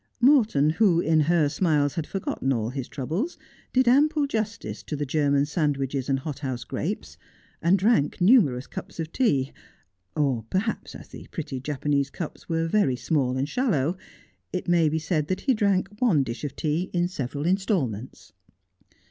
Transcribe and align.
Morton, 0.19 0.71
who 0.71 0.99
in 0.99 1.19
her 1.19 1.47
smiles 1.47 1.93
had 1.93 2.07
forgotten 2.07 2.51
all 2.51 2.71
his 2.71 2.87
troubles, 2.87 3.37
did 3.71 3.87
ample 3.87 4.25
justice 4.25 4.81
to 4.81 4.95
the 4.95 5.05
German 5.05 5.45
sandwiches 5.45 6.09
and 6.09 6.17
hot 6.21 6.39
house 6.39 6.63
grapes, 6.63 7.19
and 7.61 7.77
drank 7.77 8.19
numerous 8.19 8.65
cups 8.65 8.99
of 8.99 9.11
tea— 9.11 9.53
or 10.15 10.43
perhaps, 10.49 10.95
as 10.95 11.09
the 11.09 11.27
pretty 11.29 11.59
Japanese 11.59 12.09
cups 12.09 12.49
were 12.49 12.65
very 12.67 12.95
small 12.95 13.37
and 13.37 13.47
shallow, 13.47 13.95
it 14.51 14.67
may 14.67 14.89
be 14.89 14.97
said 14.97 15.27
that 15.27 15.41
he 15.41 15.53
drank 15.53 15.87
one 15.99 16.23
dish 16.23 16.43
of 16.43 16.55
tea 16.55 16.89
in 16.93 17.07
several 17.07 17.45
instalments. 17.45 18.33